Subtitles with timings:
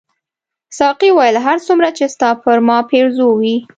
[0.77, 3.55] ساقي وویل هر څومره چې ستا پر ما پیرزو وې.